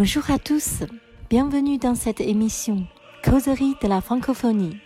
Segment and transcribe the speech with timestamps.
[0.00, 0.84] Bonjour à tous,
[1.30, 2.86] bienvenue dans cette émission
[3.24, 4.78] Causerie de la francophonie.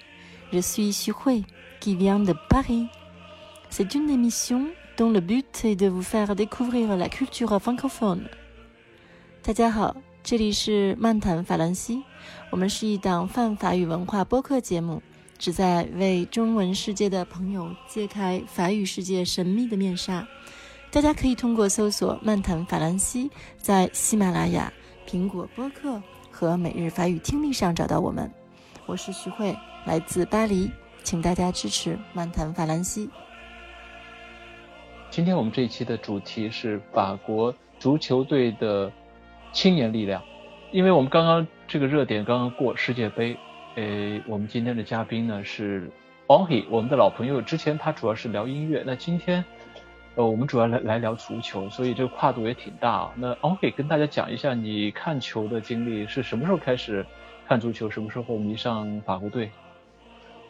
[0.53, 1.45] Je suis Xu Hui,
[1.81, 2.89] qui vient de Paris.
[3.71, 4.67] C'est une émission
[4.97, 8.29] dont le but est de vous faire découvrir la culture francophone.
[9.43, 12.03] 大家好，这里是漫谈法兰西，
[12.51, 15.03] 我们是一档泛法语文化播客节目，
[15.39, 20.29] 旨在为中文世界的朋友揭开法语世界神秘的面纱。
[20.91, 24.73] 大家可以通过搜索“漫谈法兰西”在喜马拉雅、
[25.16, 28.30] 苹果播客和每日法语听力上找到我们。
[28.86, 29.56] 我是徐慧，
[29.86, 30.70] 来自巴黎，
[31.04, 33.10] 请大家支持漫谈法兰西。
[35.10, 38.92] 今天我们这一期的主题是法国足球队的
[39.54, 40.22] 青年力量，
[40.74, 43.38] 因为我们刚刚这个热点刚刚过世界杯，
[43.78, 45.90] 呃，我们今天的嘉宾呢是
[46.28, 49.46] Onhi，我们的老朋友，之前他主要是聊音乐，那今天。
[50.16, 53.14] 呃，我们主要来来聊足球，所以这个跨度也挺大啊。
[53.18, 57.06] 那 OK，跟大家讲一下你看球的经历是什么时候开始
[57.50, 59.52] 看足球，什么时候迷上法国队？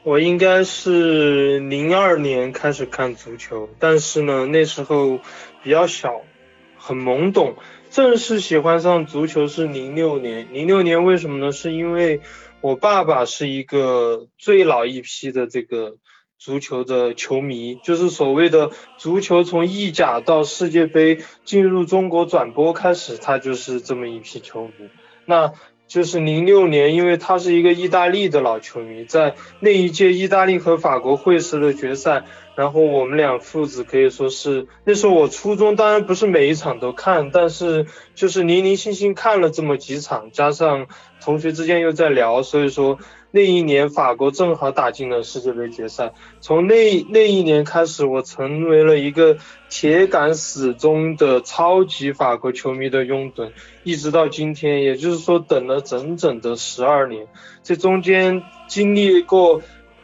[0.04, 5.20] 我应该是零二年开始看足球，但是呢，那时候
[5.64, 6.22] 比较小，
[6.78, 7.56] 很懵懂。
[7.90, 11.52] 正式喜欢上足球是零六年，零六年为什么呢？
[11.52, 12.22] 是因为
[12.62, 15.98] 我爸爸是一个最老一批的这个。
[16.38, 24.90] 足球的球迷就是所谓的足球从意甲到世界杯进入中国转播开始，他就是这么一批球迷。
[25.26, 25.54] 那
[25.88, 32.26] 就是零六年，因为他是一个意大利的老球迷，在那一届意大利和法国会师的决赛，
[32.56, 40.88] 然后我们俩父子可以说是那时候我初中，当然不是每一场都看，但是就是零零星星看了这么几场，加上
[41.22, 43.00] 同学之间又在聊，所以说。
[43.36, 46.14] 那一年，法国正好打进了世界杯决赛。
[46.40, 49.36] 从那那一年开始，我成为了一个
[49.70, 53.52] 铁杆死忠的超级法国球迷的拥趸，
[53.84, 57.28] 一直到今天，也就是说等了整整的十二年。
[57.62, 59.62] 这中间经历过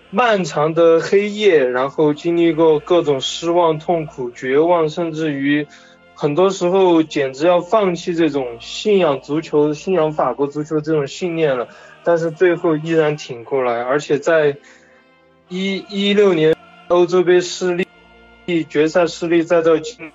[0.10, 5.66] 漫长的黑夜，然后经历过各种失望、痛苦、绝望，甚至于
[6.22, 11.68] 很多时候简直要放弃这种信仰足球、信仰法国足球这种信念了。
[12.04, 14.56] 但是最后依然挺过来，而且在
[15.50, 16.56] 一一六年
[16.90, 20.12] 欧洲杯失利，决赛失利，再到进，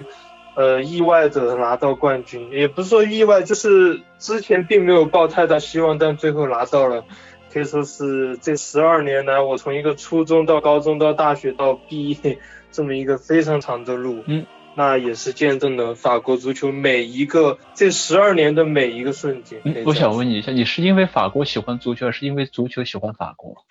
[0.55, 7.05] 呃，意外的拿到冠军，也不是说意外，就是之前并没有抱太大希望，但最后拿到了，
[7.53, 12.39] 可以说是这十二年来，我从一个初中到高中到大学到毕业
[12.71, 14.23] 这么一个非常长的路。
[14.27, 14.47] 嗯。
[14.79, 19.63] 那也是见证了法国足球每一个这十二年的每一个瞬间。
[19.87, 23.65] 我想问你一下，你是因为法国喜欢足球，还是因为足球喜欢法国？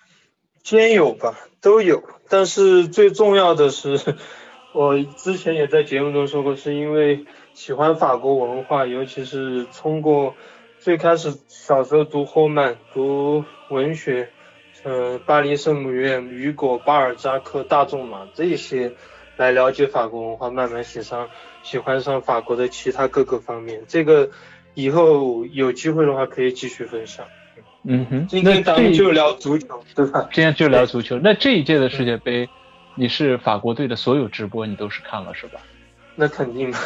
[0.64, 2.02] 兼有吧，都有。
[2.28, 4.16] 但是最重要的是，
[4.74, 7.24] 我之前也在节目中说过，是因为
[7.54, 10.34] 喜欢法国文化，尤其是通过
[10.80, 14.30] 最开始小时候读霍曼、读文学，
[14.82, 18.94] 呃，巴黎圣母院、雨果、巴尔扎克、大仲马这些。
[19.36, 21.28] 来了解法国文化，慢慢喜上
[21.62, 23.82] 喜欢上法国的其他各个方面。
[23.86, 24.30] 这个
[24.74, 27.26] 以后有机会的话可以继续分享。
[27.84, 30.28] 嗯哼，今天咱们就聊足球，对吧？
[30.32, 31.20] 今天就聊足球。
[31.22, 32.48] 那这一届的世界杯，
[32.94, 35.60] 你是法国队的所有直播你都是看了是吧？
[36.14, 36.78] 那肯定的，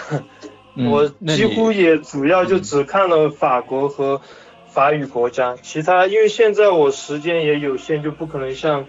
[0.91, 4.21] 我几乎也主要就只看了法国和
[4.67, 8.87] 法语国家，其他因为现在我时间也有限，就不可能像。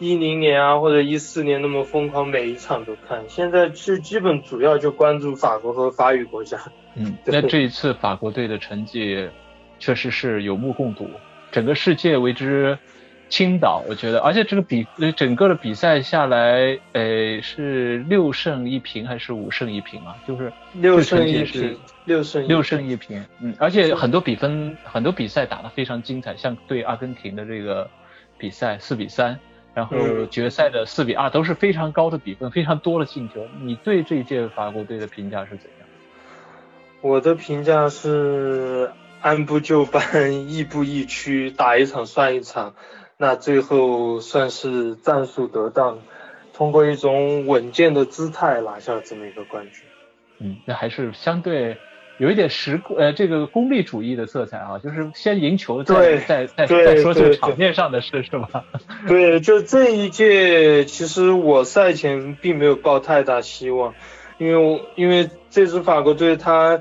[0.00, 3.22] 一零年啊，或者一四年那么疯狂，每一场都看。
[3.28, 6.58] 现在是基本主要就关注法国和法语国家。
[6.96, 9.28] 嗯，那这一次法国队的成绩
[9.78, 11.08] 确实是有目共睹，
[11.52, 12.78] 整个世界为之
[13.28, 13.84] 倾倒。
[13.88, 20.16] 我觉得，而且这个比整个的比赛下来，呃，是六胜一平还是五胜一平啊？
[20.26, 23.22] 就是六胜一平，六胜六胜一平。
[23.40, 27.88] 嗯，而且很多比分，很多比赛打得非常精彩，像对阿根廷的这个
[28.38, 29.38] 比赛四比三。
[29.74, 33.46] 然后决赛的四比二都是非常高的比分，非常多的进球。
[33.60, 35.88] 你对这一届法国队的评价是怎样？
[37.00, 38.90] 我的评价是
[39.20, 40.02] 按部就班，
[40.50, 42.74] 亦步亦趋，打一场算一场。
[43.16, 45.98] 那最后算是战术得当，
[46.52, 49.84] 通过一种稳健的姿态拿下了这么一个冠军。
[50.38, 51.76] 嗯，那还是相对。
[52.20, 58.66] 有一点实呃这个功利主义的色彩啊，就是先赢球，再再再再说这个场面上的事是吧？
[59.08, 63.94] 对，就这一届，其实我赛前并没有抱太大希望，
[64.36, 66.78] 因为我因为这支法国队他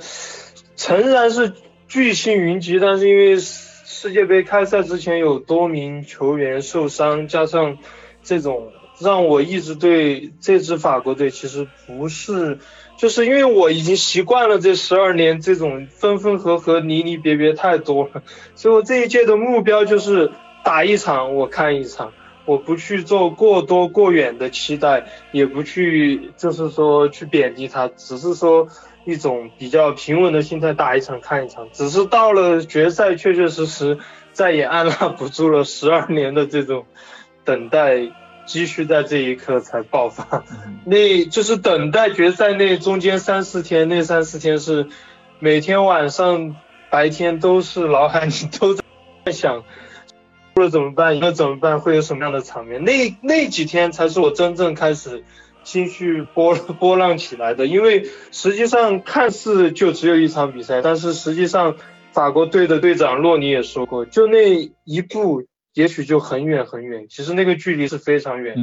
[0.75, 1.53] 诚然是
[1.87, 7.77] 巨星云集，但是因为世界杯开赛之前有多名球员受伤，加上
[8.23, 12.59] 这种让我一直对这支法国队其实不是，
[12.99, 18.23] 就是因为我已经习惯了这十二年这种分分合合、离离别别太多了，
[18.55, 20.31] 所以我这一届的目标就是
[20.65, 22.11] 打一场我看一场，
[22.43, 28.67] 我不去做过多过远的期待，也不去就是说去贬低他，只是说
[29.05, 33.97] 一种比较平稳的心态打一场看一场，只是到了决赛，确确实实
[34.33, 36.85] 再也按捺不住了十二年的这种
[37.45, 38.11] 等待。
[38.49, 40.43] 积蓄在这一刻才爆发，
[40.83, 44.87] 那就是等待决赛那中间三四天，那三四天是
[45.37, 46.55] 每天晚上、
[46.89, 48.81] 白天都是脑海里都在
[49.31, 49.63] 想，
[50.55, 51.15] 输了怎么办？
[51.15, 51.79] 赢了怎么办？
[51.79, 52.83] 会有什么样的场面？
[52.83, 55.23] 那那几天才是我真正开始
[55.63, 61.75] 情绪波波浪起来的，因为实际上看似就只有一场比赛，但是实际上
[62.13, 65.43] 法国队的队长洛尼也说过，就那一步。
[65.79, 68.53] 也许就很远很远，其实那个距离是非常远，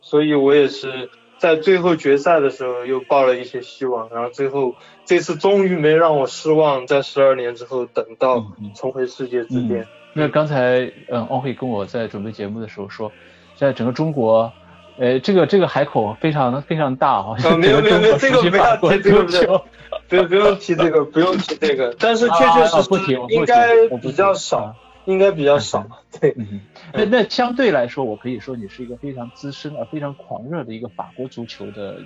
[0.00, 9.84] 所以我也是在最后决赛的时候又抱了一些希望，然后最后这次终于没让我失望，在十二年之后等到重回世界之巅。
[10.12, 13.10] 那刚才嗯，奥会跟我在准备节目的时候说，
[13.56, 14.52] 在整个中国，
[14.96, 17.34] 呃，这个这个海口非常非常大哈。
[17.56, 19.10] 没有没有没有，这个不要提这
[19.44, 19.64] 个，
[20.08, 24.76] 不用不用提这个，不用提这个，但是确确实实应该比较少。
[25.06, 25.86] 应该比较少，
[26.20, 26.34] 对。
[26.36, 26.60] 嗯
[26.92, 31.98] 那那相对来说，我可以说你是一个非常资深而非常狂热的一个法国足球的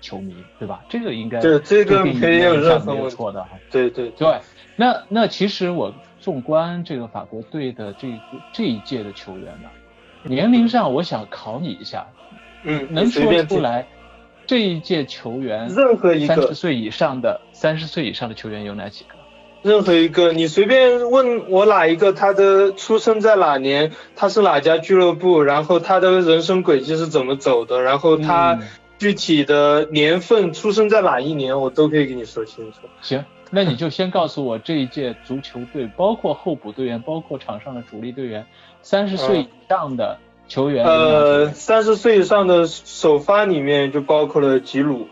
[0.00, 0.82] 球迷，对吧？
[0.88, 3.50] 这个应该对这个没有任何错的哈。
[3.70, 4.40] 对对对。
[4.76, 8.08] 那那其实我纵观这个法国队的这
[8.52, 9.68] 这一届的球员呢，
[10.22, 12.06] 年龄上我想考你一下，
[12.64, 13.86] 嗯，能说出来
[14.46, 19.19] 这一届球员任何一个三十岁以上的三十岁以上的球员有哪几个？
[19.62, 28.58] 任何一个，你随便问我哪一个，他的出生在哪年，他是哪家俱乐部，然后他的人生轨迹是怎么走的，然后他
[28.98, 32.78] 具体的年份出生在哪一年，我都可以给你说清楚。
[33.02, 38.46] 行，那你就先告诉我这一届足球队，包括候补队员，包括场上的主力队员，
[38.80, 40.16] 三十岁以上的
[40.48, 40.86] 球员。
[40.86, 45.06] 呃，三十岁以上的首发里面就包括了吉鲁，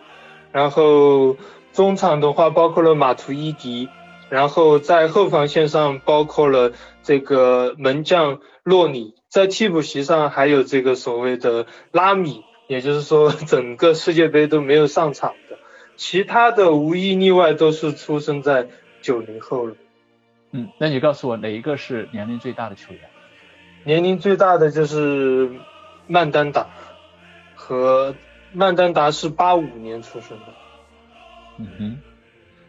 [0.53, 1.37] 然后
[1.75, 3.91] 中场的话包括了马图伊迪。
[4.31, 6.73] 然后在后防线上包括了
[7.03, 15.59] 这个门将洛里，在替补席上还有这个所谓的拉米，也就是说整个世界杯都没有上场的，
[15.97, 18.69] 其他的无一例外都是出生在
[19.01, 19.75] 九零后了。
[20.51, 23.03] 嗯，那你告诉我哪一个是年龄最大的球员？
[23.85, 25.51] 年龄最大的就是
[26.07, 26.67] 曼丹达，
[27.55, 28.15] 和
[28.53, 30.47] 曼丹达是八五年出生的。
[31.59, 32.03] 嗯哼。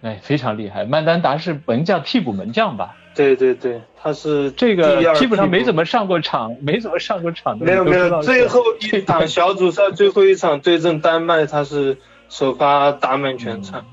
[0.01, 0.86] 哎，非常厉害！
[0.86, 2.96] 曼丹达是门将，替补门将吧？
[3.16, 7.66] 对对对，他是这个基本上没怎么上过场， 没怎么上过场的。
[7.66, 11.98] 没有没有，最后一场小组赛最后一场对阵丹麦，他是
[12.30, 13.86] 首发打满全场。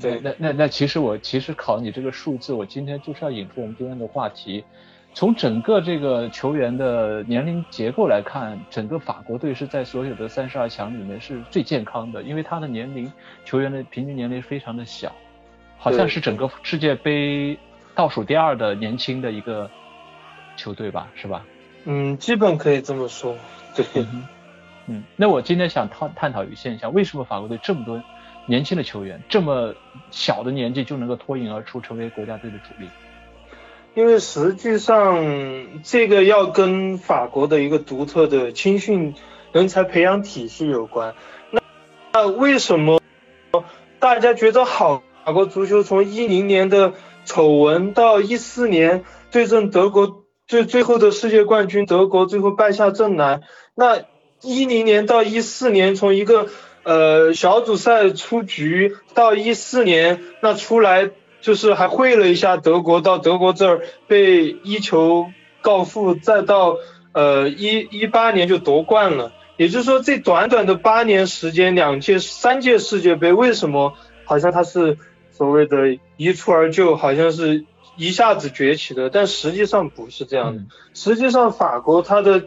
[0.00, 4.64] 对，那那那其实我其实考你这个数字，我今天就是要引出我们今天的话题。
[5.12, 13.10] 从整个这个球员的年龄结构来看，整个法国队是在所有的三十二强里面是最健康的，因为他的年龄
[13.44, 15.10] 球员的平均年龄非常的小。
[15.78, 17.58] 好像是整个世界杯
[17.94, 19.70] 倒数第二的年轻的一个
[20.56, 21.44] 球队吧，是吧？
[21.84, 23.36] 嗯，基本可以这么说。
[23.74, 23.86] 对，
[24.86, 28.02] 嗯，那我今天想探探讨一个现象：为什么法国队这么多
[28.46, 29.74] 年轻的球员，这么
[30.10, 32.88] 小的年纪就能够脱颖而出，成为国家队的主力？
[33.94, 39.14] 因为实际上这个要跟法国的一个独特的青训
[39.52, 41.14] 人才培养体系有关。
[41.50, 41.60] 那
[42.12, 43.00] 那为什么
[43.98, 45.02] 大家觉得好？
[45.28, 46.94] 法国足球从一零年的
[47.26, 53.42] 丑闻到一四年对阵德国最最后的世界冠军德国最后败下阵来，
[53.74, 54.04] 那
[54.40, 56.46] 一零年到一四年从一个
[56.82, 61.10] 呃小组赛出局到一四年那出来
[61.42, 65.26] 就是还会了一下德国到德国这儿被一球
[65.60, 66.78] 告负，再到
[67.12, 73.92] 呃一一八年就夺冠了，也就是说这短短的八年时间两届三届世界杯为什么
[74.24, 74.96] 好像他是。
[75.38, 77.64] 所谓的一蹴而就，好像是
[77.96, 80.64] 一下子崛起的，但实际上不是这样的。
[80.94, 82.42] 实际上，法国它的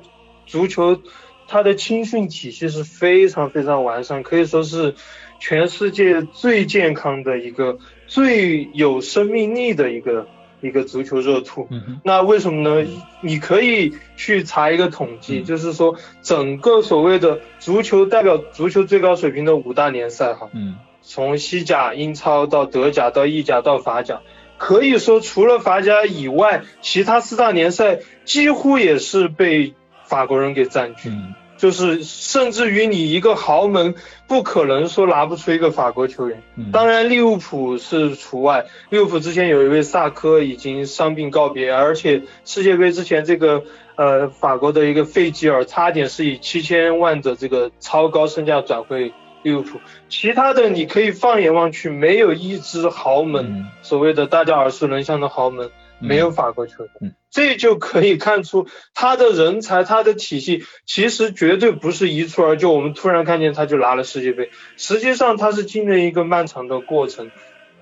[0.46, 1.00] 足球，
[1.48, 4.94] 它的青训体系是非常非常完善，可以说是
[5.40, 10.28] 全世界最健康的一个、最有生命力的一个
[10.60, 11.70] 一个足球热土。
[12.04, 12.86] 那为什么呢？
[13.22, 20.50] 你可以去查一个统计，就是说整个所谓的足球代表足球最高水平的五大联赛，哈。
[21.02, 24.22] 从西甲、英超到德甲到意甲到法甲，
[24.58, 29.74] 可以说除了法甲以外，其他四大联赛几乎也是被
[30.06, 31.12] 法国人给占据。
[31.58, 33.94] 就是甚至于你一个豪门
[34.28, 36.42] 不可能说拿不出一个法国球员。
[36.74, 43.64] 当然利物浦是除外，利物浦之前有一位萨科已经伤病告别，而且世界杯之前这个
[43.96, 49.80] 呃法国的一个费吉尔差点是以七千万的这个超高身价转会利物浦。
[50.10, 55.70] 其他的你可以放眼望去，没有一支豪门，所谓的大家耳熟能详的豪门。
[56.04, 62.72] 没有法国球员，这就可以看出他的人才，他的体系其实绝对不是一蹴而就。
[62.72, 67.30] 我们突然看见他就拿了世界杯，实际上他是经历一个漫长的过程。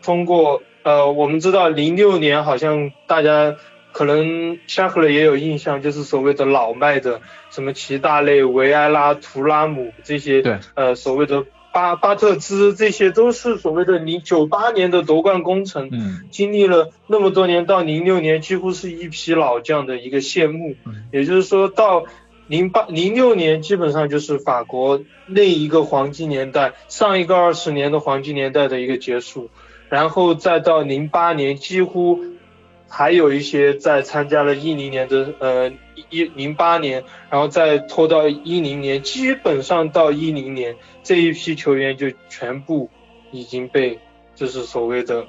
[0.01, 3.55] 通过呃，我们知道零六年好像大家
[3.91, 11.45] 可能夏克勒也有印象，就是所谓的老迈的什么齐大内、维埃拉、图拉姆这些，对，呃，所谓的。
[11.71, 20.75] 巴巴特兹，这些都是所谓的零九八年的夺冠功臣，嗯，经历了那么多年，到零六年几乎是一批老将的一个谢幕，
[21.13, 22.05] 也就是说到
[22.47, 29.51] 零八零六年基本上就是法国那一个黄金年代，上一个二十年的黄金年代的一个结束，
[29.89, 32.19] 然后再到零八年几乎。
[32.89, 35.71] 还有一些在参加了一零年的呃
[36.09, 42.89] 一零八年，然后再拖到一零年，基本上到一零年这一批球员就全部
[43.31, 43.99] 已经被
[44.35, 45.27] 就是所谓的，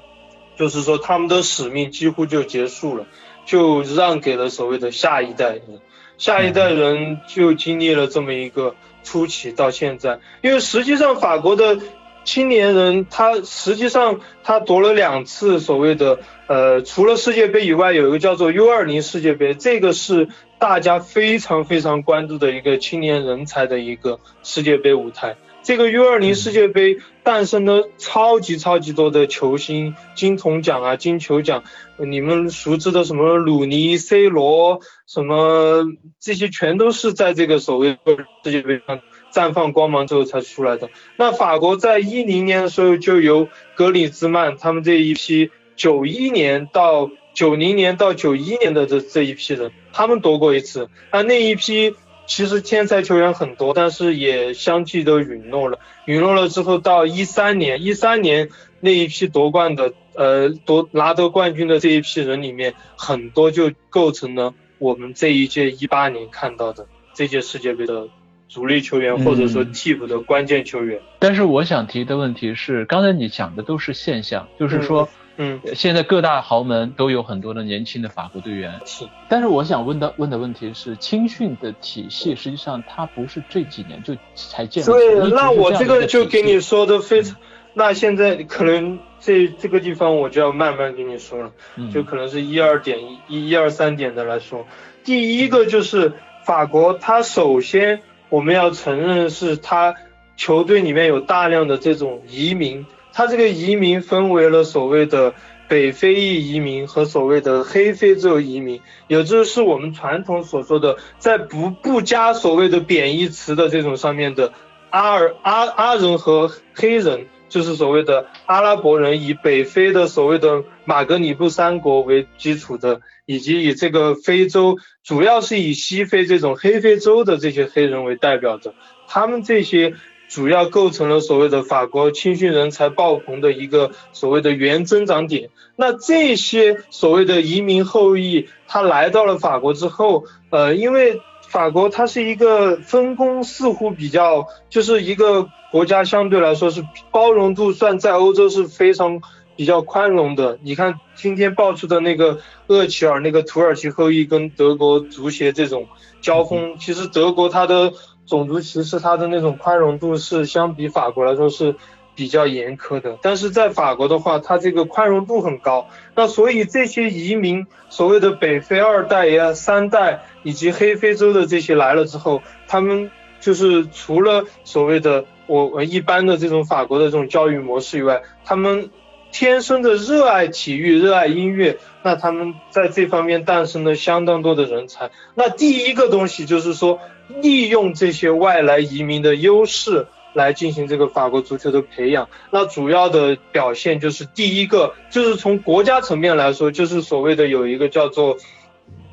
[0.56, 3.06] 就是说他们的使命几乎就结束了，
[3.44, 5.80] 就让给了所谓的下一代人，
[6.16, 8.74] 下一代人就经历了这么一个
[9.04, 11.78] 初期到现在，因为实际上法国的。
[12.24, 25.36] 青年人他实际上他夺了两次所谓的呃除了世界杯以外有一个叫做 U 二零世界杯，这个是大家非常非常关注的一个青年人才的一个世界杯舞台。
[25.62, 31.64] 这个 U 二零世界杯诞生了超级超级多的球星，金童奖啊金球奖，
[31.98, 35.84] 你们熟知的什么鲁尼、C 罗什么
[36.18, 37.98] 这些全都是在这个所谓
[38.42, 39.00] 世界杯上。
[39.32, 40.90] 绽放光芒之后才出来的。
[41.16, 50.88] 那法国在一零年的时候就由格里兹曼他们这一批九一年到九零年到九一年的这这一批人，他们夺过一次。
[51.12, 51.94] 那那一批
[52.26, 55.78] 其实天才球员很多，但是也相继都陨落了。
[56.06, 68.08] 陨落了之后，到一三年，一三年那一批夺冠的，呃，夺拿得冠军的这一批人里面，很多就构成了我们这一届一八年看到的这届世界杯的。
[68.50, 78.80] 主力球员或者说替补的关键球员，但是我想提的问题是，刚才你讲的都是现象，就是说，嗯，现在各大豪门都有很多的年轻的法国队员。
[78.84, 84.86] 是但是我想问的问的问题是，青训的体系实际上它不是这几年就才建立。
[84.86, 87.36] 对，那我这个就给你说的非常，
[87.72, 91.52] 那现在可能这这个地方我就要慢慢跟你说了，
[91.94, 94.66] 就可能是一二点一一二三点的来说，
[95.04, 96.14] 第一个就是
[96.44, 98.02] 法国，它首先。
[98.30, 99.96] 我们要承认是他
[100.36, 105.34] 球队里面有大量的这种移民，他这个移民分为了所谓的
[105.68, 114.52] 北非裔移民和所谓的黑非洲移民，也就是我们传统所说的在不不加所谓的贬义词的这种上面的
[114.90, 123.00] 阿尔阿阿人和黑人，就是所谓的阿拉伯人，以北非的所谓的马格里布三国为基础的。
[123.30, 128.74] 以及以这个非洲，主要是以西非这种黑非洲的这些黑人为代表的，
[129.06, 129.94] 他们这些
[130.28, 135.50] 主要构成了所谓的法国青训人才爆棚的一个所谓的原增长点。
[135.76, 149.20] 那这些所谓的移民后裔，他来到了法国之后，呃，因为法国它是一个分工似乎比较，就是一个国家相对来说是包容度算在欧洲是非常。
[149.56, 152.38] 比较宽容的，你看今天爆出的那个
[152.68, 155.86] 厄齐尔那个土耳其后裔跟德国足协这种
[156.22, 157.92] 交锋，其实德国它的
[158.24, 161.74] 种族歧视，它的那种宽容度是相比法国来说是
[162.14, 163.18] 比较严苛的。
[163.20, 165.88] 但是在法国的话，它这个宽容度很高。
[166.14, 178.88] 那所以这些移民，所谓的北非二代呀、三代以及黑非洲的这些来了之后，他们就是除了所谓的我一般的这种法国的这种教育模式以外，他们。
[179.32, 185.10] 天生的热爱体育、热爱音乐，那他们在这方面诞生了相当多的人才。
[185.34, 187.00] 那第一个东西就是说，
[187.40, 192.28] 利用这些外来移民的优势来进行这个法国足球的培养。
[192.50, 198.36] 那主要的表现就是第一个，就是从国家层面来说，就是所谓的有一个叫做，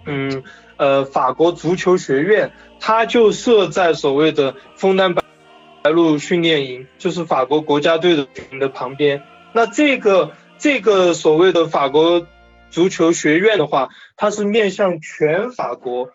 [0.05, 0.43] 嗯
[0.77, 5.23] 呃法国足球学院，它就设在所谓的枫丹白
[5.91, 8.27] 露训练营，就是法国国家队的
[8.59, 9.21] 的旁边。
[9.53, 12.25] 那这个这个所谓的法国
[12.69, 16.09] 足球学院的话，它是面向全法国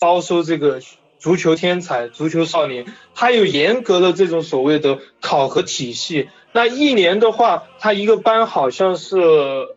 [0.00, 0.80] 招收这个
[1.18, 6.28] 足球天才、足球少年，它有严格的这种所谓的考核体系。
[6.52, 9.16] 那一年的话，它一个班好像是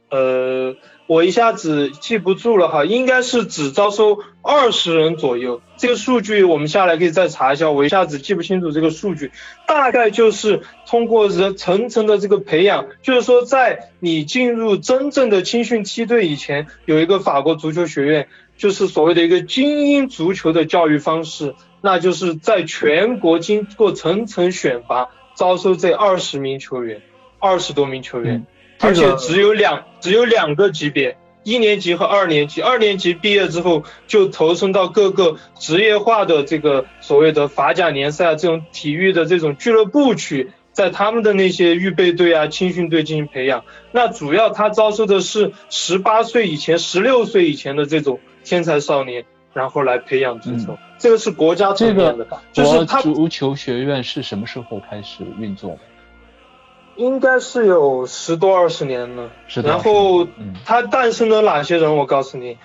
[0.10, 0.76] 呃，
[1.12, 5.62] 我一下子记不住了哈，应该是只招收二十人左右。
[5.76, 9.34] 这个数据我们下来可以再查一下，我一下子记不清楚这个数据。
[9.68, 18.30] 大概就是通过层层的这个培养，就是说在你进入真正的青训梯队以前，有一个法国足球学院。
[18.56, 27.02] 就是所谓的一个精英足球的教育方式，那就是在全国经过层层选拔，招收这二十名球员，
[27.40, 28.46] 二十多名球员，
[28.82, 43.64] 而且只有两只有两个级别，一年级和二年级，二年级毕业之后就投身到各个职业化的这个所谓的法甲联赛啊这种体育的这种俱乐部去，在他们的那些预备队啊、青训队进行培养。
[43.92, 48.20] 那主要他招收的是十八岁以前、十六岁以前的这种。
[48.44, 49.24] 天才少年，
[49.54, 52.28] 然后来培养足球，这个是国家层面的。
[52.52, 55.78] 就是他足球学院是什么时候开始运作？
[56.96, 59.30] 应该是有十多二十年了。
[59.64, 60.28] 然后
[60.66, 61.96] 他诞生了哪些人？
[61.96, 62.58] 我告诉你，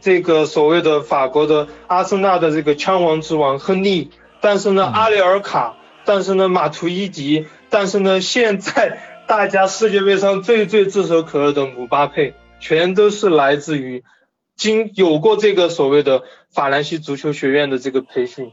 [0.00, 4.10] 这个所谓的法国的阿森纳的这个枪王之王亨利，
[4.40, 14.04] 诞生了阿里尔卡，诞生了马图伊迪，诞生了现在大家世界杯上最最炙手可热的姆巴佩，全都是来自于。
[14.56, 18.50] 经有过这个所谓的法兰西足球学院的这个培训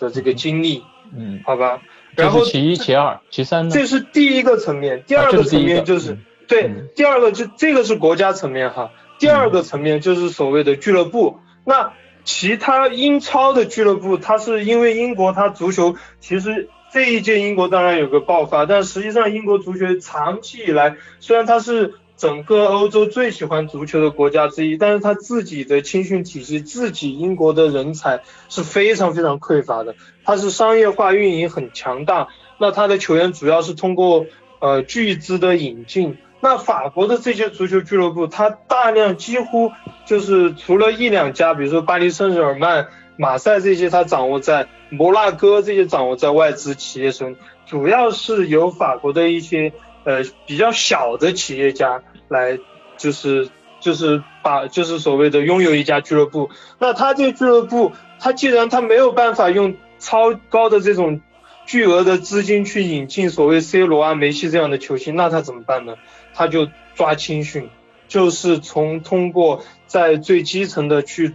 [0.00, 0.82] 的这个经历，
[1.16, 1.80] 嗯，好吧，
[2.16, 3.74] 然后其一、其二、其三呢？
[3.74, 6.18] 这是第一个层面，第二个层面就是
[6.48, 11.38] 对，第二个就这个是国家层面哈，第二个层面就是所谓的俱乐部。
[11.64, 11.92] 那
[12.24, 21.94] 其他英超的俱乐部，它是因为英国它足球其实这一届英国当然有个爆发，但实际上英国足球长期以来虽然它是。
[22.16, 29.96] 整个欧洲最喜欢足球的国家之一，但是他自己的青训体系，自己英国的人才是非常非常匮乏的。
[30.24, 32.28] 他是商业化运营很强大，
[32.58, 34.26] 那他的球员主要是通过
[34.60, 36.16] 呃巨资的引进。
[36.40, 39.72] 那法国的这些足球俱乐部，他大量几乎
[40.06, 47.34] 就是除了一两家，比如说巴黎圣日耳曼、马赛这些，他掌握在摩纳哥这些掌握在外资企业中，
[47.66, 49.72] 主要是由法国的一些。
[50.04, 52.58] 呃，比较小的企业家来，
[52.96, 53.48] 就是
[53.80, 61.20] 就是把就是所谓的拥有一家俱乐部，那他这个俱乐部，他既然他没有办法用超高的这种
[61.66, 65.94] 巨额的资金去引进所谓 C 罗啊、梅西这样的球星，那他怎么办呢？
[66.34, 67.70] 他就抓青训，
[68.08, 71.34] 就是从通过在最基层的去。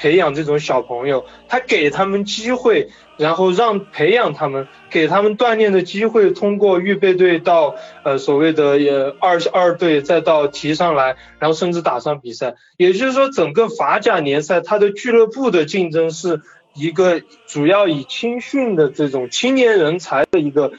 [0.00, 12.54] 培养这种小朋友，他给他们机会，然后让培养他们，给他们锻炼的机会，通过预备队到呃所谓的呃二二队，再到提上来，然后甚至打上比赛。
[12.78, 16.40] 也就是说，整个法甲联赛，它的俱乐部的竞争是
[16.72, 20.72] 一个主要以青训的这种青年人才的一个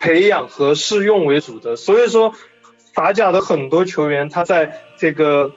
[0.00, 1.76] 培养和试用为主的。
[1.76, 2.34] 所以说，
[2.92, 5.52] 法甲的很多球员，他在这个。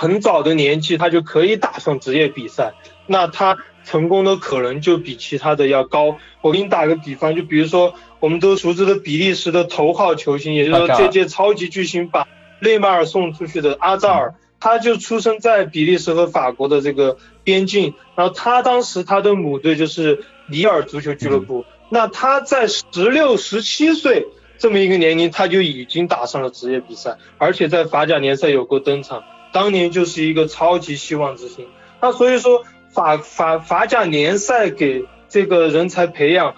[0.00, 2.72] 很早的年纪，他就可以打上职业比赛，
[3.06, 6.16] 那他成功的可能就比其他的要高。
[6.40, 12.26] 我给你打个比方，就比如说我们都熟知的比利时的头号球星，也就是说这届超级巨星把
[12.60, 29.22] 内马尔送出去的阿扎尔，他就出生在比利时和法国的这个边境，然后他当时他的母队就是里尔足球俱乐部，那他在十六、十七岁这么一个年龄，他就已经打上了职业比赛，而且在法甲联赛有过登场。
[29.52, 31.66] 当年就是一个超级希望之星，
[32.00, 36.54] 那所以说法法法甲联赛给这个人才培养，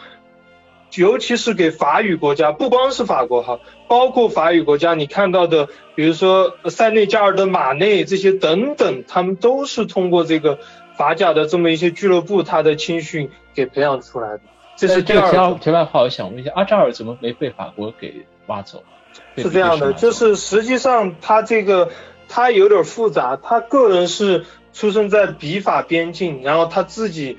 [0.94, 10.59] 尤其是给法语国家，不光是法国哈，包括法语国家，你看到的，比如说塞内加尔的马内这些等等，他们都是通过这个
[10.96, 14.40] 法甲的这么一些俱乐部，他的青训给培养出来的。
[14.76, 15.31] 这是第二。
[15.31, 18.83] 题题外话，我想问一下，阿扎尔怎么没被法国给挖走？
[19.37, 21.90] 是这样的，就是实际上他这个。
[22.35, 27.37] 他有点复杂，他个人是出生在比法边境，然后他自己，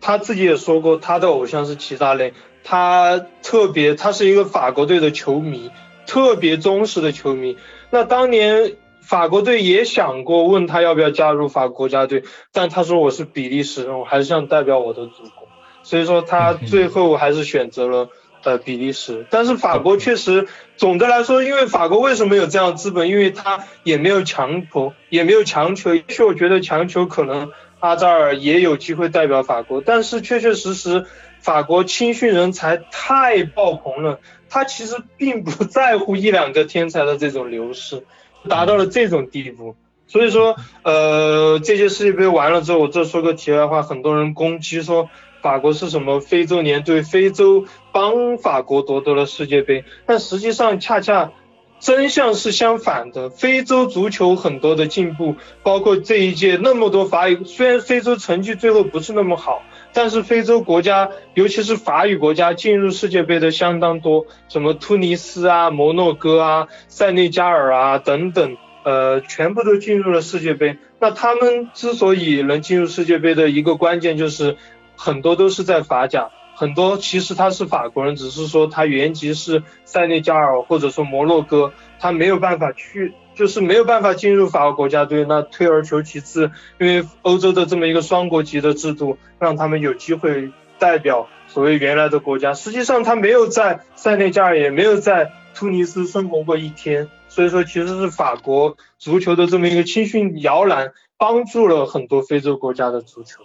[0.00, 2.32] 他自己也说过，他的偶像是齐达内，
[2.62, 5.72] 他特别，他是一个法国队的球迷，
[6.06, 7.56] 特别忠实的球迷。
[7.90, 15.48] 那当年法国队也想过问他要不要加入法国家队，但他说我是比利时人，我还是想代表我的祖国，
[15.82, 18.10] 所以说他最后还是选择了。
[18.46, 23.08] 呃，比利时，但是法国确实，总的来说，因为法国为什么有这样的资本？
[23.08, 25.96] 因为他也没有强迫，也没有强求。
[25.96, 31.06] 也许我觉得强求可能阿扎尔也有机会代表法国，但是确确实实，
[31.40, 38.04] 法国青训人才太爆棚了，他其实并不在乎一两个天才的这种流失，
[38.48, 39.74] 达到了这种地步。
[40.06, 40.54] 所以说，
[40.84, 45.10] 呃，这届世界杯完了之后，我这说个题外话，很多人攻击说
[45.42, 51.32] 法国是什么非洲年，对，非洲帮法国夺得了世界杯，但实际上恰恰
[51.80, 53.30] 真相是相反的。
[53.30, 59.62] 非洲足球很多的进步，包括这一届那么多法语，虽然非洲成绩最后不是那么好，
[59.94, 68.58] 但是非洲国家，尤其是法语国家进入世界杯的相当多，什么突尼斯啊、摩洛哥啊、塞内加尔啊等等。
[68.84, 70.76] 呃，全部都进入了世界杯。
[71.00, 74.58] 那他们之所以能进入世界杯的一个关键，就是
[74.96, 85.26] 很多都是在法甲，很多其实他是法国人，只是说他原籍是塞内加尔或者说摩洛哥，他没有办法去，就是没有办法进入法国国家队。
[85.26, 92.54] 那退而求其次，因为欧洲的这么一个双国籍的制度，让他们有机会代表所谓原来的国家。
[92.54, 97.08] 实际上他没有在塞内加尔，也没有在突尼斯生活过一天。
[97.28, 103.42] 所以说，其实是法国足球的这么一个青训摇篮，帮助了很多非洲国家的足球。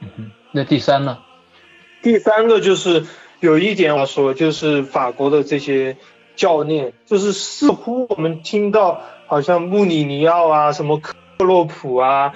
[0.00, 1.18] 嗯那第三呢？
[2.04, 3.06] 第三个就是
[3.40, 5.96] 有一点要说，就是法国的这些
[6.36, 12.34] 教练，就是似乎我们听到好像穆里尼奥啊，什么克洛普啊。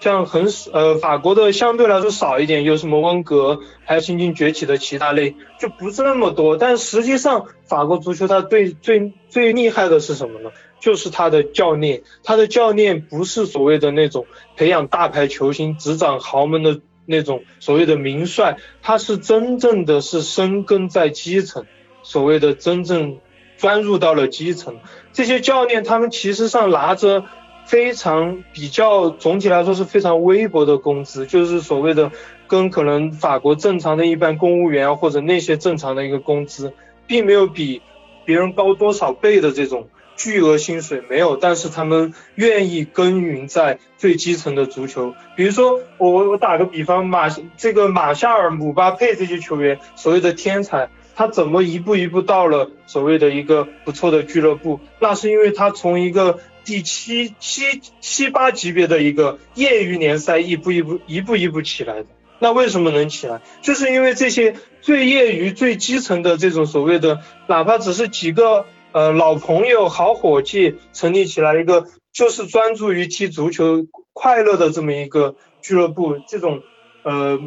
[0.00, 6.56] 像很呃法国的相对来说少一点，有什么温格，还有新晋崛起的齐达内，就不是那么多。
[6.56, 10.52] 但实际上法国足球它最最最厉害的是什么呢？
[10.78, 14.26] 就是他的教练，他的教练不是所谓的那种
[14.56, 21.64] 培养大牌球星、执掌豪门的那种所谓的名帅，他是真正的是深耕在基层，
[22.04, 23.18] 所谓的真正
[23.56, 24.78] 钻入到了基层。
[25.12, 27.24] 这些教练他们其实上拿着。
[27.68, 32.10] 非常比较总体来说是非常微薄的工资，就是所谓的
[32.46, 36.72] 跟可能法国正常的一般公务员啊或者那些正常的一个工资，
[37.06, 37.82] 并没有比
[38.24, 39.86] 别人高多少倍的这种
[40.18, 45.14] 巨额薪水没有，但是他们愿意耕耘在最基层的足球。
[45.34, 54.80] 比如说我我打个比方，马这个马夏尔、姆巴佩这些球员，所谓的天才，他怎么一步一步到了所谓的一个不错的俱乐部？
[55.00, 56.38] 那是因为他从一个。
[56.64, 62.06] 第七七七八级别的一个业余联赛，一步一步一步一步起来的。
[62.40, 63.40] 那为什么能起来？
[63.62, 76.62] 就是因为这些最业余、最基层的这种所谓的，哪怕只是几个呃老朋友、好伙计，成立起来一个就是专注于踢足球、快乐的这么一个俱乐部，这种
[77.02, 77.38] 呃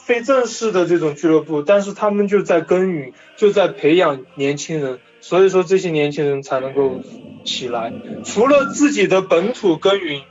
[0.00, 5.00] 非正式的这种俱乐部，但是他们就在耕耘，就在培养年轻人。
[5.20, 7.00] 所以说这些年轻人才能够
[7.44, 7.92] 起来，
[8.24, 10.22] 除了自己的本土耕耘，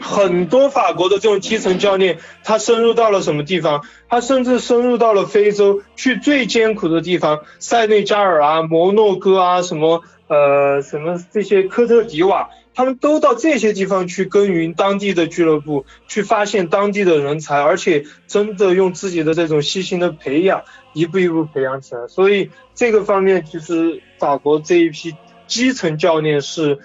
[0.00, 3.82] 很多法国的这种基层教练，他深入到了什么地方？
[4.08, 12.50] 他甚至深入到了非洲，去最艰苦的地方，塞内加尔啊、摩洛哥啊、什么呃什么这些科特迪瓦。
[12.74, 22.08] 他们都到这些地方去耕耘当地的俱乐部，去发现当地的人才，而且真的用自己的这种细心的培养，一步一步培养起来。
[22.08, 25.14] 所以这个方面，其实法国这一批
[25.46, 26.78] 基层教练是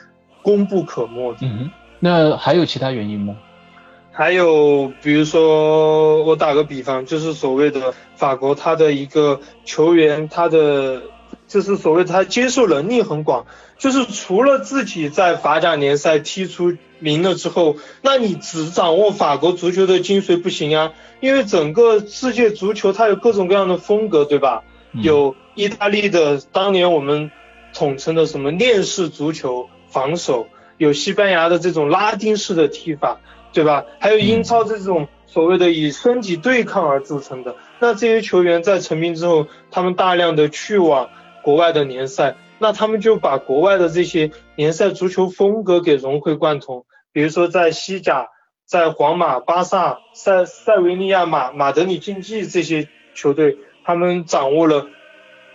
[0.43, 1.39] 功不可没的。
[1.41, 3.35] 嗯，那还有其他原因吗？
[4.11, 11.01] 还有，比如说我打个比方，就是所谓的法国他的一个球员，他的
[11.49, 13.45] 就是所谓他接受能力很广。
[13.77, 24.63] 就是除了自己在法甲联赛踢出名了之后，那你只掌握法国足球的精髓不行啊，因为整个世界足球它有各种各样的风格，对吧？
[24.91, 27.31] 有意大利的当年我们
[27.73, 33.21] 统称的什么链式足球防守，有西班牙的这种拉丁式的踢法，
[33.53, 33.85] 对吧？
[33.99, 37.55] 还有英超这种所谓的以身体对抗而著称的。
[37.79, 41.09] 那这些球员在成名之后，他们大量的去往
[41.49, 42.35] 国外的联赛。
[42.59, 48.27] 那他们就把国外的这些联赛足球风格给融会贯通，比如说在西甲，
[48.65, 54.87] 在皇马、巴萨、塞塞维利亚、马马德里竞技这些球队，他们掌握了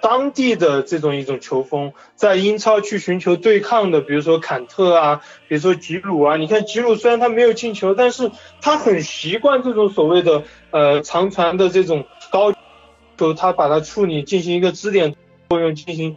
[0.00, 8.30] 当地的这种一种球风，在英超去寻求对抗的，比如说坎特啊，比如说吉鲁啊，你看吉鲁虽然他没有进球，但是
[8.62, 12.50] 他很习惯这种所谓的呃长传的这种高
[13.18, 15.14] 球，他把它处理进行一个支点
[15.54, 16.16] 作用进行。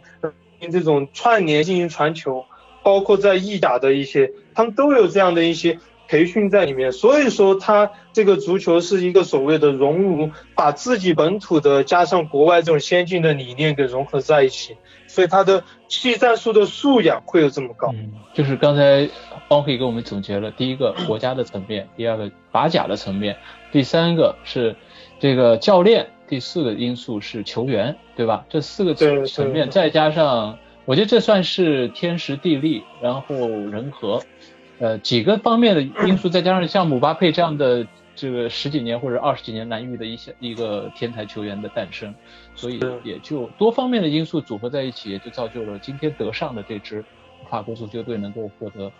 [0.72, 2.44] 这种串联进行传球，
[2.82, 6.90] 包括在意甲的一些，他们都有这样的一些培训在里面。
[6.90, 17.94] 所以说，他这个足球是一个所谓的熔炉，把自己本土的加上国外这种先进的理念给融合在一起，所以他的技战术的素养会有这么高。
[18.34, 19.08] 就是刚才
[19.48, 23.36] 方可以给我们总结了，第一个国家的层面，第二个法甲的层面，
[23.70, 24.74] 第三个是
[25.20, 26.08] 这个教练。
[26.28, 28.44] 第四个因素是球员，对吧？
[28.48, 34.22] 这四个层层面，再加上，我觉得这算是天时地利，然后人和，
[34.78, 42.14] 呃几个方面的因素，再加上像姆巴佩这样的这个十几年或者二十几年难遇的一些一个天才球员的诞生，
[42.54, 47.04] 所以也就多方面的因素组合在一起，也就造就了今天德尚的这支
[47.48, 48.92] 法国足球队能够获得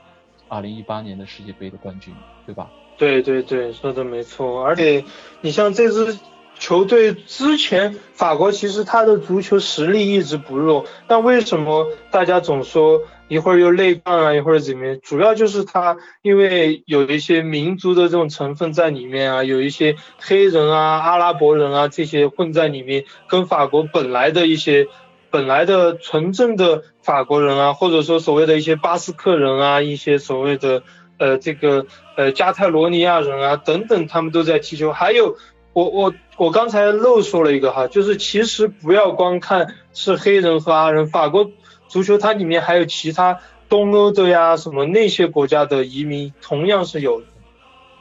[0.49, 2.15] 二零一八年的世界杯的冠军，
[2.47, 2.71] 对吧？
[2.97, 4.65] 对对对，说的没错。
[4.65, 5.05] 而且
[5.41, 6.19] 你像这支
[6.59, 14.99] 球队之前，法国其实他的足球实力一直不弱，但为什么大家总说一会儿又内杠啊，一会儿怎么样？
[15.03, 24.89] 主要就是他因为有一些民族的这种成分在里面啊，有一些黑人啊、阿拉伯人啊这些混在里面，跟法国本来的一些
[25.31, 30.83] 本来的纯正的法国人啊，或者说所谓的一些巴斯克人啊，一些所谓的。
[31.21, 31.85] 呃，这个
[32.17, 34.93] 呃加泰罗尼亚人啊等等，他们都在踢球。
[34.93, 35.37] 还有，
[35.79, 41.53] 我我我刚才漏说了一个哈，就是其实不要光看是黑人和阿人，法国
[41.87, 43.39] 足球它里面还有其他
[43.69, 47.27] 东欧的呀，什么那些国家的移民同样是有的，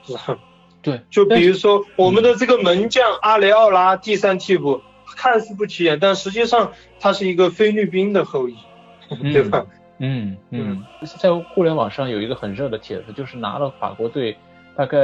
[0.08, 0.40] 是吧？
[0.82, 4.82] 对， 就比如说我们的这个门将阿雷奥拉第三替补，
[5.16, 8.56] 看似不起眼，但实际上他是一个菲律宾的后裔，
[9.22, 9.68] 对吧？
[10.00, 10.84] 嗯嗯，
[11.20, 14.36] 在互联网上有一个很热的帖子，就是拿了法国队
[14.78, 15.00] 大概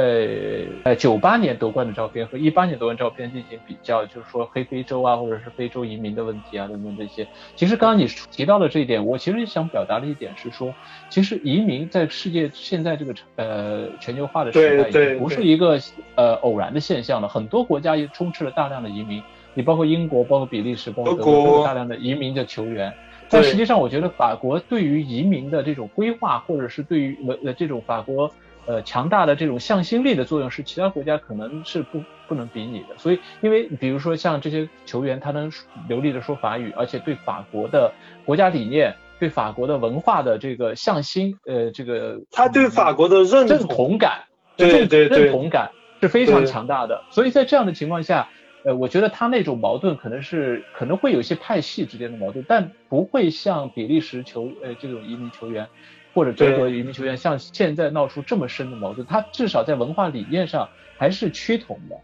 [0.84, 7.26] 呃九八年夺冠的照片和一八年夺冠照片进行比较，就是说黑非洲啊或者是非洲移民的问题啊等等这些。
[7.56, 10.72] 其实刚刚你提到的这一点，我其实想表达的一点是说，
[11.10, 15.76] 其实移民在世界现在这个呃全球化的时代，已不是一个
[16.14, 17.26] 呃偶然的现象了。
[17.26, 19.20] 很多国家也充斥了大量的移民，
[19.54, 22.94] 你包括英国、包括比利时、包括德国，大量的移民的球员。
[23.28, 28.30] 但实际上，我觉得法国对于移民的这种规划，或者是对于呃这种法国
[28.66, 32.96] 呃强大的这种向心力的作用，是其他国家可能是不不能比拟的。
[32.96, 35.50] 所以，因为比如说像这些球员，他能
[35.88, 37.92] 流利的说法语，而且对法国的
[38.24, 44.24] 国家理念、对法国的文化的这个向心，呃，这个他对法国的认认同感，
[44.56, 47.02] 对对认同感是非常强大的。
[47.10, 48.28] 所以在这样的情况下。
[48.66, 55.68] 呃，我觉得他那种矛盾可能是可能会有一些派系之间的矛盾，但不会像比利时球呃这种移民球员
[56.14, 61.96] 或者德国移民球员像现在闹出这么深的矛盾，他至少在文化理念上还是趋同的。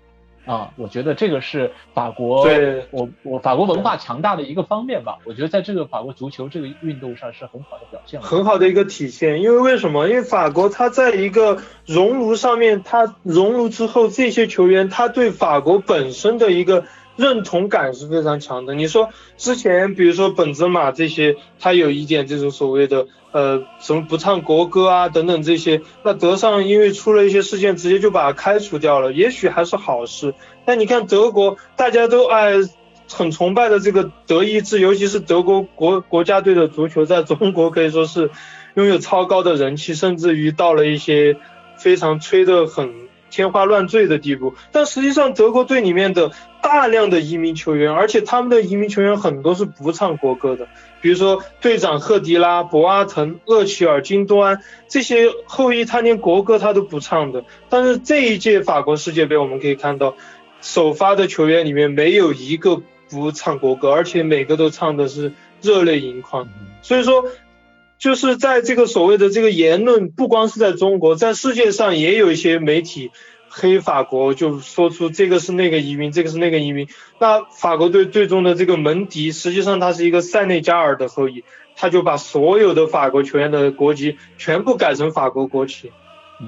[0.46, 5.18] 啊，我觉得这个是法国，对我我法国文化强大的一个方面吧。
[5.24, 9.42] 我觉得在这个法国足球这个运动上是很好的表现，很好的一个体现。
[9.42, 10.08] 因为为什么？
[10.08, 16.84] 因为法国它在一个熔炉上面，它熔炉之后，这些球员他对法国本身的一个。
[17.20, 18.74] 认同感是非常强的。
[18.74, 30.34] 你说之前，比如说本泽马这些，他有一点这种所谓的呃什么不唱国歌啊等等这些，那德尚因为出了一些事件，直接就把他开除掉了，也许还是好事。
[30.64, 32.54] 但你看德国，大家都爱
[33.12, 38.30] 很崇拜的这个德意志，尤其是德国国国家队的足球，在中国可以说是
[38.74, 41.36] 拥有超高的人气，甚至于到了一些
[41.76, 43.09] 非常吹得很。
[43.30, 50.66] 天花乱坠的地步，但实际上德国队里面的大量的移民球员，而且他们的移民球员很多是不唱国歌的，
[51.00, 57.44] 比如说队长赫迪拉、博阿滕、厄齐尔、金多安这些后裔，他连国歌他都不唱的。
[57.68, 60.16] 但是这一届法国世界杯，我们可以看到，
[60.60, 66.48] 首发的球员里面没有一个不唱国歌，而且每个都唱的是热泪盈眶。
[66.82, 67.24] 所以说。
[68.00, 73.10] 就是在这个所谓的这个言论，不光是在中国，在世界上也有一些媒体
[73.50, 76.88] 黑法国，就说出这个是那个移民，这个是那个移民。
[77.20, 81.44] 那法国队最终的这个门迪，实际上他是一个塞内加尔的后裔，
[81.76, 85.92] 他就把所有的法国球员的国籍全部改成法国国旗。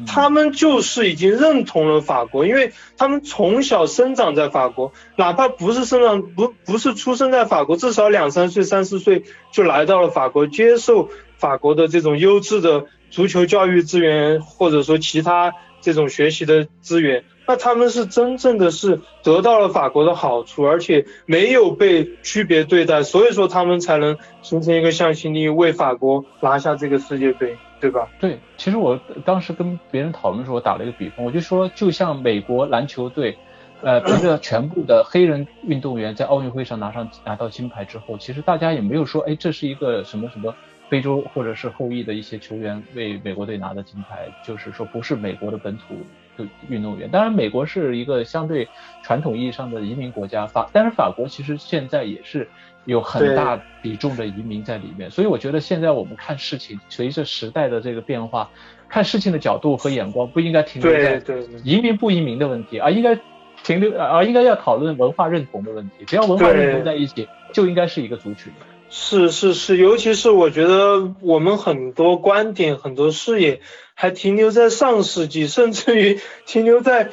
[0.06, 11.10] 他们就是已经认同了法国，因为他们从小生长在法国，哪怕不是生长不不是出生在法国，至少两三岁、三四岁就来到了法国，接受
[11.42, 27.56] 法国的这种优质的足球教育资源，或者说其他这种学习的资源，那他们是真正的是得到了法国的好处，而且没有被区别对待，所以说他们才能形成一个向心力，为法国拿下这个世界杯。
[27.82, 28.08] 对吧？
[28.20, 33.36] 对，其实我当时跟别人讨论的时候，我打了一个比方，我就说，就像美国篮球队，
[33.82, 40.54] 呃，凭着全部的黑人运动员在奥运会上拿上拿到金牌之后，其实大家也没有说，哎，这是一个什么什么
[40.92, 45.96] 非洲或者是后裔的一些球员为美国队拿的金牌，就是说不是美国的本土
[46.36, 47.08] 的运动员。
[47.08, 48.68] 当然，美国是一个相对
[49.02, 52.46] 传统意义上的移民国家，法，但是法国其实现在也是。
[52.84, 58.50] 有很大比重的移民在里面，所以我觉得现在我们看事情，随着时代的这个变化，
[58.88, 61.22] 看事情的角度和眼光不应该停留在
[61.62, 63.16] 移民不移民的问题，而应该
[63.62, 66.04] 停留，而应该要讨论文化认同的问题。
[66.08, 68.52] 只要文化认同在一起，就应该是一个族群。
[68.94, 73.62] 是是是，尤其是我觉得我们很多观点、很多视野
[73.94, 77.08] 还停留在上世纪，甚至于停留在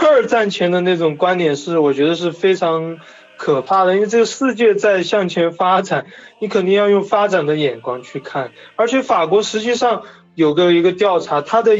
[0.00, 3.00] 二战前的那种观点，是我觉得是非常
[3.36, 3.94] 可怕的。
[3.94, 6.06] 因为这个世界在向前发展，
[6.40, 8.52] 你肯定要用发展的眼光去看。
[8.76, 11.76] 而且法国实际上有个一个调查，它的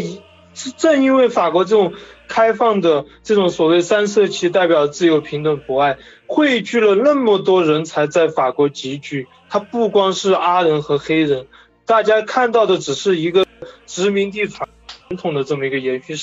[0.77, 1.95] 正因为法国这种。
[2.29, 9.29] 开放的这种所谓三色旗代表自由、平等、博爱，汇聚了那么多人才在法国集聚。
[9.49, 11.47] 它不光是阿人和黑人，
[11.87, 13.47] 大家看到的只是一个
[13.87, 14.69] 殖民地传
[15.17, 16.17] 统的这么一个延续。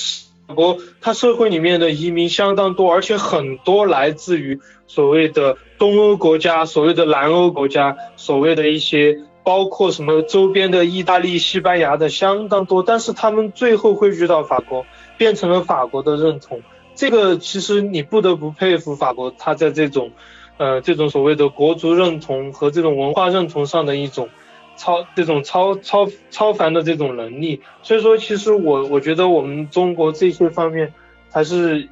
[0.48, 14.84] 法国它社会里面的移民相当多，而且很多来自于所谓的东欧国家、所谓的南欧国家、所谓的一些包括什么周边的意大利、西班牙的相当多，但是他们最后汇聚到法国。
[15.22, 16.60] 变成了法国的认同，
[16.96, 20.10] 这个其实你不得不佩服法国，他在这种，
[20.56, 24.28] 呃，这种所谓的国族认同和这种文化认同上的一种
[24.76, 27.62] 超这种超超超凡的这种能力。
[27.84, 30.92] 所以说，其实我我觉得我们中国这些方面
[31.30, 31.88] 还是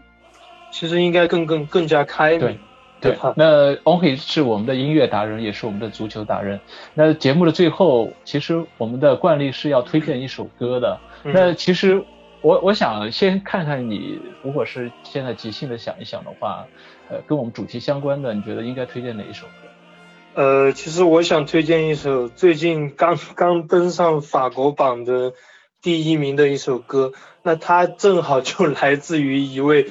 [0.73, 2.59] 其实应该更更更加开明。
[3.01, 6.59] 对，那 Onky 是我们的音乐达人，也是我们的足球达人。
[6.95, 10.99] 那节目的最后，其实我们的惯例是要推荐一首歌的。
[11.23, 12.03] 那其实。
[12.43, 16.67] 我我想先看看你，如果是现在即兴的想一想的话，
[17.11, 19.53] 呃，跟我们主题相关的，你觉得应该推荐哪一首歌？
[20.43, 25.35] 呃，其实我想推荐一首最近刚 刚登上法国榜的
[25.83, 29.91] 第一名的一首歌，那它正好就来自于一位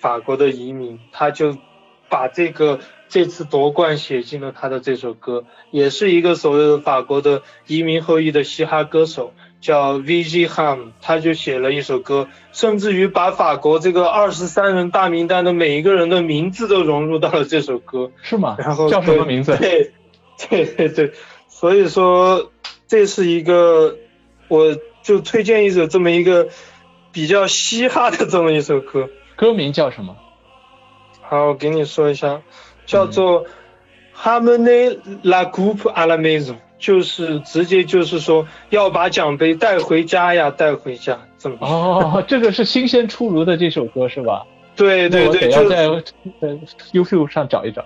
[0.00, 1.58] 法国的移民，他就
[2.08, 9.34] 把这个这次夺冠写进了他的这首歌，也是一个所谓的法国的移民后裔的嘻哈歌手。
[9.60, 10.48] 叫 V.G.
[10.48, 18.56] Ham，他就写了一首歌，甚至于把法国这个二十三人大名单的每一个人的名字都融入到了这首歌， 是吗？
[18.58, 19.56] 然后叫什么名字？
[19.56, 19.92] 对，
[20.48, 21.12] 对对对，
[21.48, 22.50] 所以说
[22.88, 23.96] 这是一个，
[24.48, 26.48] 我就推荐一首这么一个
[27.12, 30.16] 比较嘻哈的这么一首歌，歌名叫什么？
[31.20, 32.40] 好，我给你说一下，
[32.86, 33.44] 叫做
[34.16, 36.56] Harmony la Coupe à la maison。
[36.80, 44.46] 就是直接就是说要把奖杯带回家呀，带回家，怎么哦，这个是新鲜出炉的这首歌是吧？
[44.74, 45.86] 对对对，就在
[46.92, 47.84] YouTube 上找一找。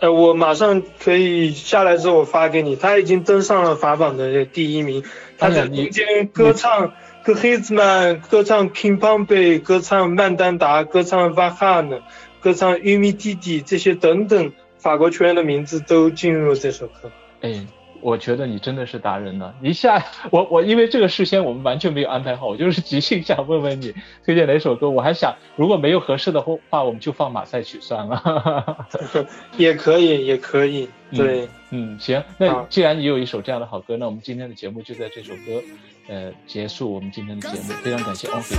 [0.00, 5.04] 呃，我马上可以下来之后我发给你，他已经登上了法榜的第一名。
[5.38, 12.00] 他在民间歌唱歌黑子曼，歌唱 King Pompey，歌唱曼丹达，歌唱 Vahan，
[12.40, 17.10] 歌唱 Umi Didi 这些等等法国球员的名字都进入了这首歌。
[17.42, 17.66] 哎。
[18.02, 19.54] 我觉得你真的是达人呢！
[19.62, 23.94] 一下， 我我因为这个事先我们完全没有安排好，我就是即兴想问问你
[24.26, 24.90] 推荐哪首歌。
[24.90, 28.86] 我还想如果没有合适的话，我们就放马赛曲算了。
[29.56, 30.88] 也可以，也可以。
[31.12, 32.22] 对，嗯，行。
[32.38, 35.62] 那既然你有一首这样的好歌，那我们今天的节目就在这首歌，
[36.08, 37.62] 呃，结束我们今天的节目。
[37.82, 38.56] 非常感谢 Only，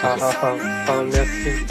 [0.00, 0.56] 好好好，
[0.86, 1.66] 好，Merci。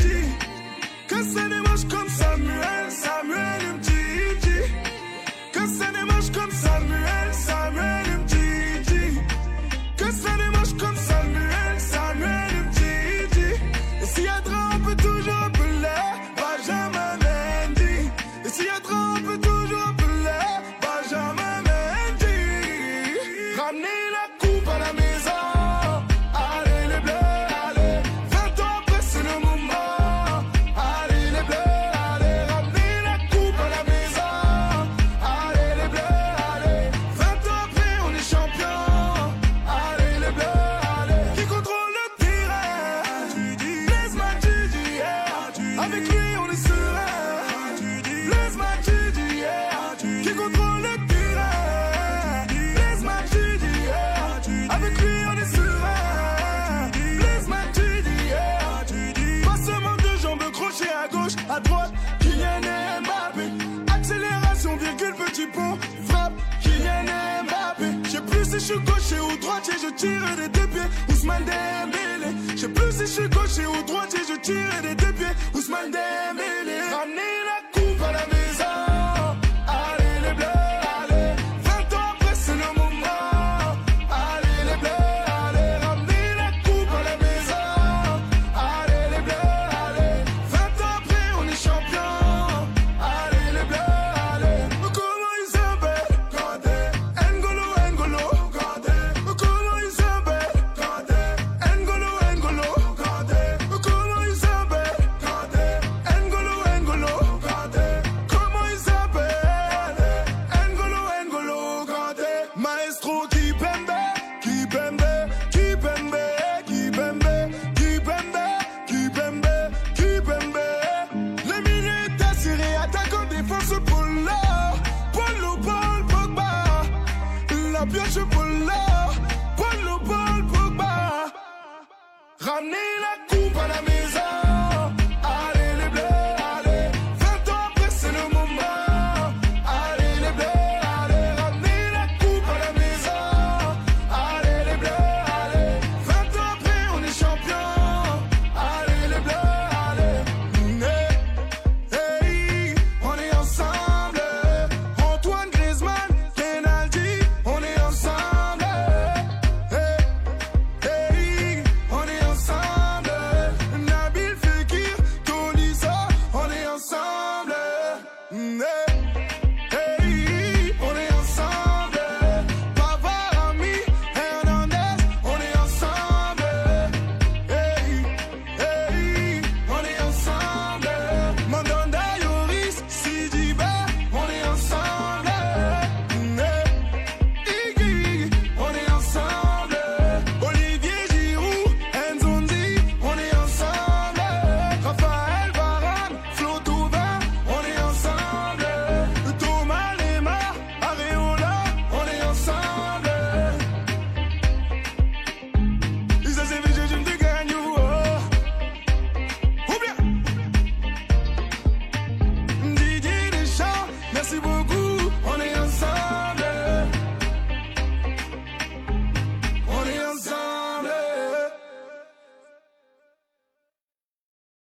[69.85, 70.89] je tire des deux pieds.
[71.09, 72.33] Ousmane Dembélé.
[72.55, 75.35] Je sais plus si je suis gaucher ou droitier, je tire des deux pieds.
[75.53, 76.54] Ousmane Dembélé.